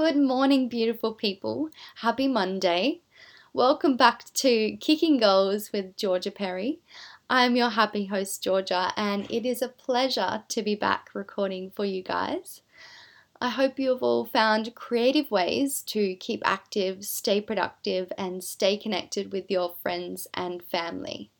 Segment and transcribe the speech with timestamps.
[0.00, 1.70] Good morning, beautiful people.
[1.96, 3.00] Happy Monday.
[3.52, 6.78] Welcome back to Kicking Goals with Georgia Perry.
[7.28, 11.84] I'm your happy host, Georgia, and it is a pleasure to be back recording for
[11.84, 12.62] you guys.
[13.40, 18.76] I hope you have all found creative ways to keep active, stay productive, and stay
[18.76, 21.32] connected with your friends and family.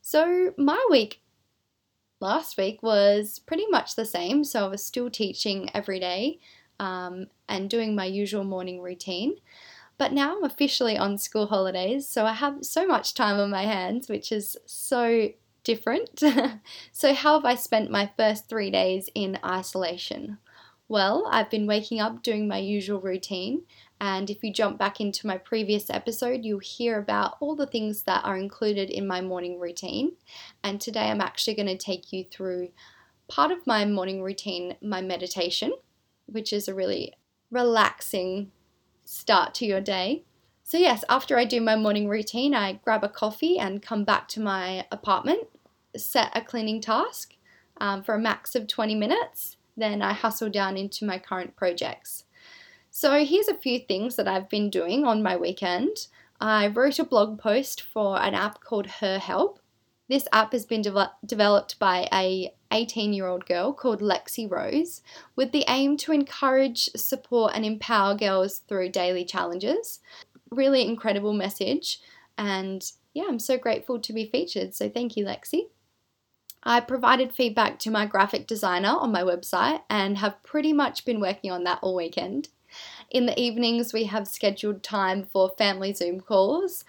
[0.00, 1.20] So, my week
[2.18, 4.42] last week was pretty much the same.
[4.42, 6.38] So I was still teaching every day
[6.80, 9.36] um, and doing my usual morning routine.
[9.98, 13.62] But now I'm officially on school holidays, so I have so much time on my
[13.62, 15.30] hands, which is so
[15.64, 16.22] different.
[16.92, 20.38] so, how have I spent my first three days in isolation?
[20.88, 23.62] Well, I've been waking up doing my usual routine,
[24.00, 28.02] and if you jump back into my previous episode, you'll hear about all the things
[28.02, 30.12] that are included in my morning routine.
[30.62, 32.68] And today I'm actually going to take you through
[33.28, 35.72] part of my morning routine, my meditation,
[36.26, 37.14] which is a really
[37.50, 38.50] relaxing
[39.04, 40.24] start to your day.
[40.62, 44.26] So, yes, after I do my morning routine, I grab a coffee and come back
[44.28, 45.46] to my apartment,
[45.96, 47.36] set a cleaning task
[47.80, 49.56] um, for a max of 20 minutes.
[49.76, 52.24] Then I hustle down into my current projects.
[52.90, 56.08] So, here's a few things that I've been doing on my weekend.
[56.40, 59.60] I wrote a blog post for an app called Her Help.
[60.08, 65.02] This app has been de- developed by a 18 year old girl called Lexi Rose
[65.34, 70.00] with the aim to encourage, support, and empower girls through daily challenges.
[70.50, 72.00] Really incredible message,
[72.38, 72.84] and
[73.14, 74.74] yeah, I'm so grateful to be featured.
[74.74, 75.68] So, thank you, Lexi.
[76.62, 81.20] I provided feedback to my graphic designer on my website and have pretty much been
[81.20, 82.48] working on that all weekend.
[83.10, 86.84] In the evenings, we have scheduled time for family Zoom calls.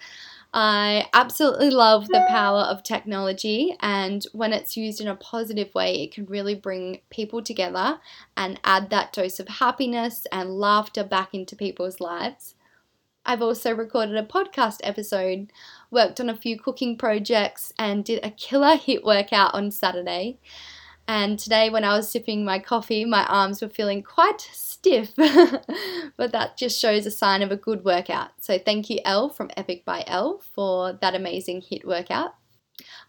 [0.52, 6.02] I absolutely love the power of technology, and when it's used in a positive way,
[6.02, 8.00] it can really bring people together
[8.34, 12.54] and add that dose of happiness and laughter back into people's lives.
[13.26, 15.52] I've also recorded a podcast episode,
[15.90, 20.38] worked on a few cooking projects, and did a killer HIIT workout on Saturday.
[21.08, 26.32] And today, when I was sipping my coffee, my arms were feeling quite stiff, but
[26.32, 28.32] that just shows a sign of a good workout.
[28.40, 32.34] So, thank you, Elle from Epic by Elle, for that amazing HIIT workout.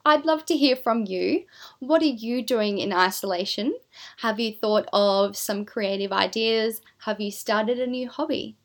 [0.06, 1.44] I'd love to hear from you.
[1.80, 3.76] What are you doing in isolation?
[4.20, 6.82] Have you thought of some creative ideas?
[7.00, 8.56] Have you started a new hobby?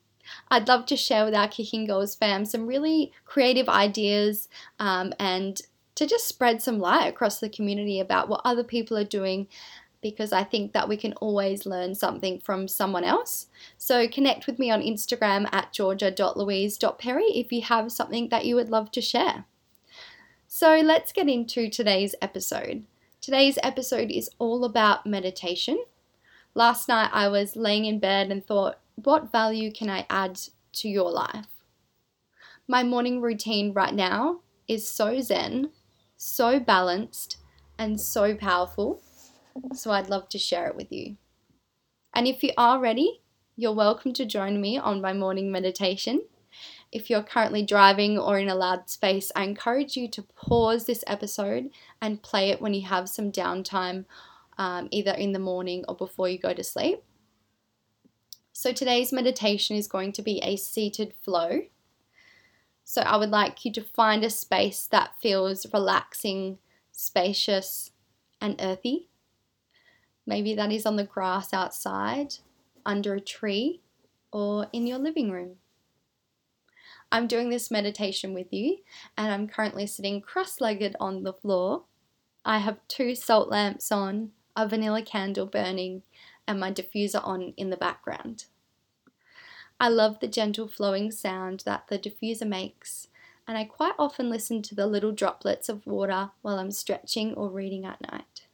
[0.49, 5.61] I'd love to share with our Kicking Goals fam some really creative ideas um, and
[5.95, 9.47] to just spread some light across the community about what other people are doing
[10.05, 13.47] because I think that we can always learn something from someone else.
[13.79, 18.69] So connect with me on Instagram at georgia.louise.perry if you have something that you would
[18.69, 19.47] love to share.
[20.47, 22.85] So let's get into today's episode.
[23.23, 25.83] Today's episode is all about meditation.
[26.55, 30.39] Last night I was laying in bed and thought, what value can I add
[30.75, 31.47] to your life?
[32.69, 35.71] My morning routine right now is so zen
[36.25, 37.37] so balanced
[37.79, 39.03] and so powerful.
[39.75, 41.17] So I'd love to share it with you.
[42.15, 43.21] And if you are ready,
[43.57, 46.23] you're welcome to join me on my morning meditation.
[46.91, 51.05] If you're currently driving or in a loud space, I encourage you to pause this
[51.07, 51.69] episode
[52.01, 54.07] and play it when you have some downtime,
[54.57, 57.03] um, either in the morning or before you go to sleep.
[58.53, 61.63] So today's meditation is going to be a seated flow.
[62.85, 66.59] So I would like you to find a space that feels relaxing,
[66.93, 67.91] spacious,
[68.41, 69.09] and earthy.
[70.27, 72.37] Maybe that is on the grass outside,
[72.85, 73.81] under a tree,
[74.31, 75.57] or in your living room.
[77.11, 78.79] I'm doing this meditation with you,
[79.17, 81.85] and I'm currently sitting cross legged on the floor.
[82.45, 86.03] I have two salt lamps on, a vanilla candle burning,
[86.47, 88.47] and my diffuser on in the background.
[89.81, 93.09] I love the gentle flowing sound that the diffuser makes,
[93.47, 97.49] and I quite often listen to the little droplets of water while I'm stretching or
[97.51, 98.47] reading at night.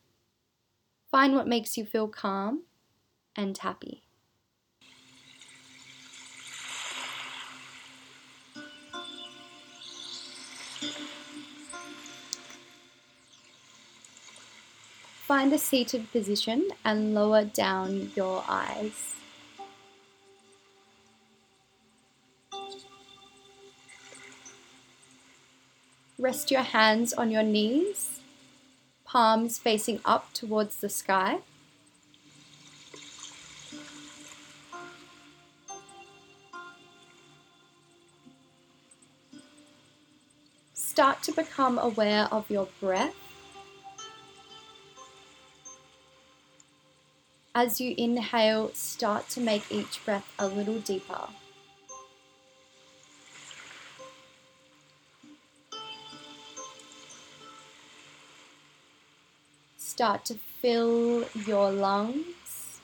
[1.11, 2.63] Find what makes you feel calm
[3.37, 4.03] and happy.
[15.27, 19.15] Find a seated position and lower down your eyes.
[26.21, 28.21] Rest your hands on your knees,
[29.05, 31.39] palms facing up towards the sky.
[40.75, 43.15] Start to become aware of your breath
[47.53, 51.29] As you inhale, start to make each breath a little deeper.
[60.01, 62.81] Start to fill your lungs.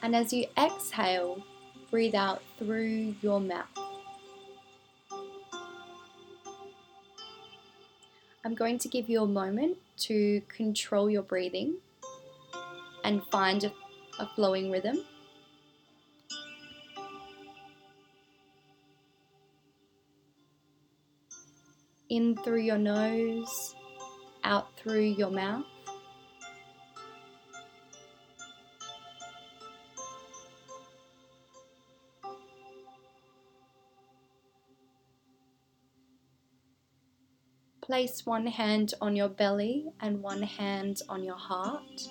[0.00, 1.44] And as you exhale,
[1.90, 3.66] breathe out through your mouth.
[8.46, 9.76] I'm going to give you a moment
[10.08, 11.74] to control your breathing
[13.04, 13.72] and find a,
[14.18, 15.04] a flowing rhythm.
[22.10, 23.76] In through your nose,
[24.42, 25.64] out through your mouth.
[37.80, 42.08] Place one hand on your belly and one hand on your heart.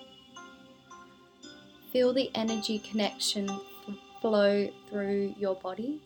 [1.91, 3.49] Feel the energy connection
[4.21, 6.01] flow through your body.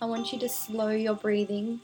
[0.00, 1.80] I want you to slow your breathing.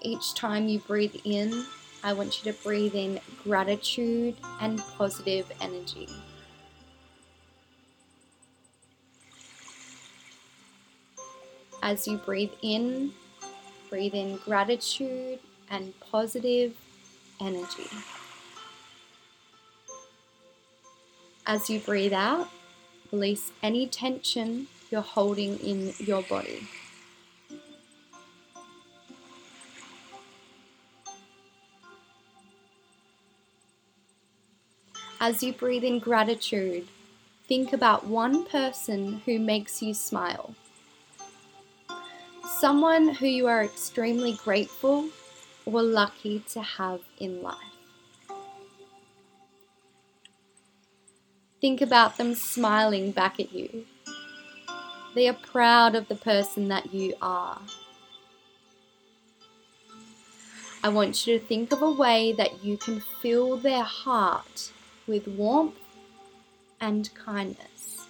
[0.00, 1.64] Each time you breathe in,
[2.04, 6.08] I want you to breathe in gratitude and positive energy.
[11.82, 13.12] As you breathe in,
[13.90, 16.76] breathe in gratitude and positive
[17.40, 17.88] energy.
[21.44, 22.50] As you breathe out,
[23.10, 26.68] release any tension you're holding in your body.
[35.20, 36.88] As you breathe in gratitude,
[37.46, 40.54] think about one person who makes you smile
[42.58, 45.08] someone who you are extremely grateful
[45.64, 47.56] or lucky to have in life.
[51.60, 53.86] Think about them smiling back at you.
[55.14, 57.60] They are proud of the person that you are.
[60.82, 64.72] I want you to think of a way that you can fill their heart
[65.08, 65.74] with warmth
[66.80, 68.06] and kindness.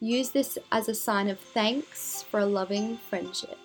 [0.00, 3.58] Use this as a sign of thanks for a loving friendship.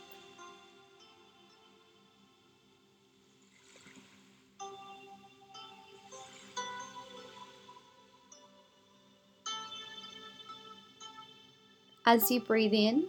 [12.08, 13.08] As you breathe in,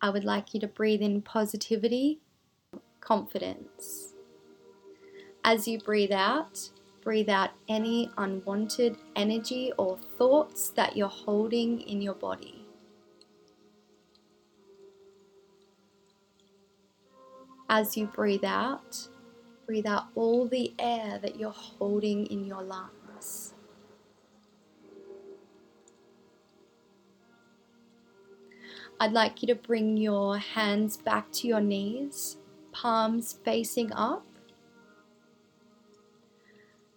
[0.00, 2.20] I would like you to breathe in positivity,
[3.00, 4.11] confidence.
[5.44, 6.70] As you breathe out,
[7.02, 12.64] Breathe out any unwanted energy or thoughts that you're holding in your body.
[17.68, 19.08] As you breathe out,
[19.66, 23.54] breathe out all the air that you're holding in your lungs.
[29.00, 32.36] I'd like you to bring your hands back to your knees,
[32.70, 34.24] palms facing up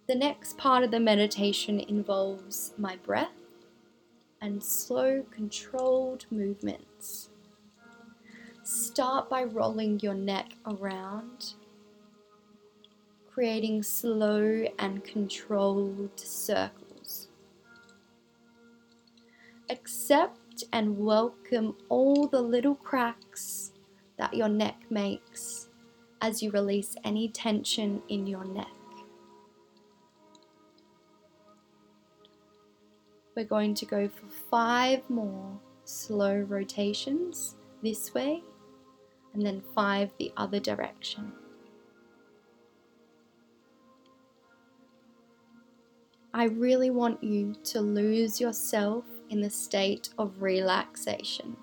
[0.06, 3.28] the next part of the meditation involves my breath
[4.40, 7.30] and slow, controlled movements.
[8.62, 11.54] Start by rolling your neck around,
[13.32, 17.28] creating slow and controlled circles.
[19.68, 23.72] Accept and welcome all the little cracks
[24.18, 25.68] that your neck makes
[26.22, 28.68] as you release any tension in your neck.
[33.36, 38.42] We're going to go for five more slow rotations this way
[39.34, 41.30] and then five the other direction.
[46.32, 51.56] I really want you to lose yourself in the state of relaxation.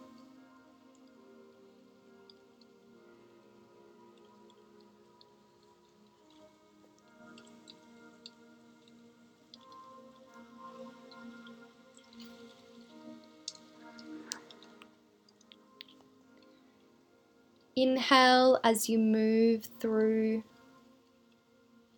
[17.75, 20.43] Inhale as you move through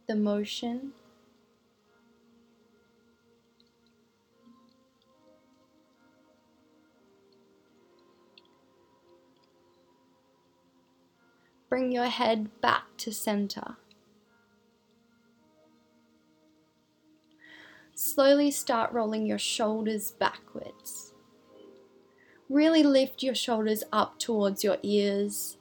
[0.07, 0.93] the motion.
[11.67, 13.75] Bring your head back to center.
[17.95, 21.11] Slowly start rolling your shoulders backwards.
[22.49, 25.57] Really lift your shoulders up towards your ears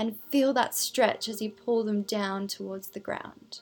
[0.00, 3.60] and feel that stretch as you pull them down towards the ground.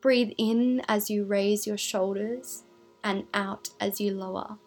[0.00, 2.64] Breathe in as you raise your shoulders
[3.04, 4.58] and out as you lower.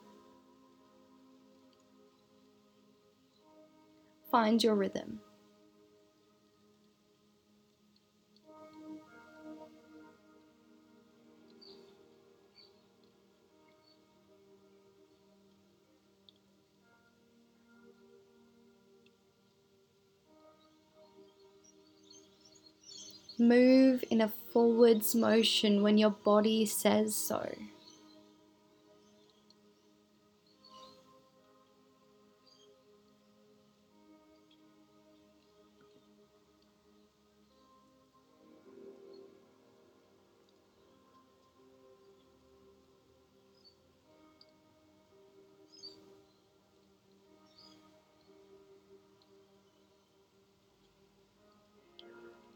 [4.32, 5.20] Find your rhythm.
[23.42, 27.56] Move in a forwards motion when your body says so.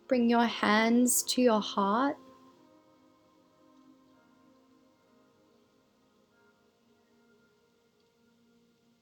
[0.07, 2.17] Bring your hands to your heart.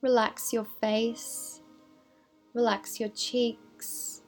[0.02, 1.62] Relax your face,
[2.54, 4.22] relax your cheeks,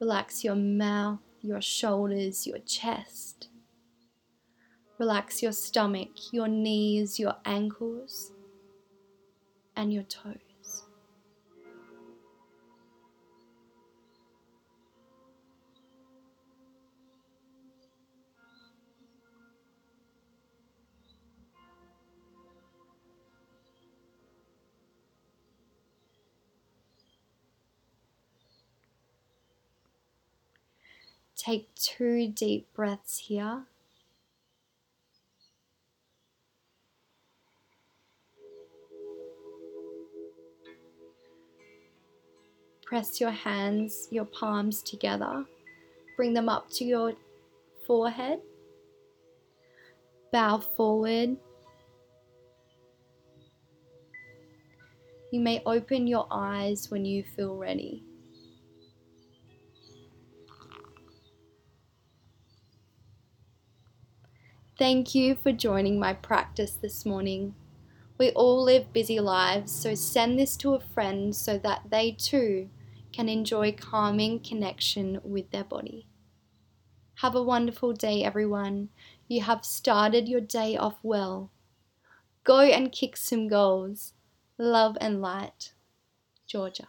[0.00, 3.48] relax your mouth, your shoulders, your chest.
[4.98, 8.32] Relax your stomach, your knees, your ankles,
[9.76, 10.51] and your toes.
[31.44, 33.64] Take two deep breaths here.
[42.84, 45.44] Press your hands, your palms together.
[46.16, 47.14] Bring them up to your
[47.88, 48.38] forehead.
[50.32, 51.36] Bow forward.
[55.32, 58.04] You may open your eyes when you feel ready.
[64.78, 67.54] Thank you for joining my practice this morning.
[68.18, 72.70] We all live busy lives, so send this to a friend so that they too
[73.12, 76.06] can enjoy calming connection with their body.
[77.16, 78.90] Have a wonderful day, everyone.
[79.26, 81.50] You have started your day off well.
[82.44, 84.14] Go and kick some goals.
[84.58, 85.74] Love and light.
[86.46, 86.88] Georgia.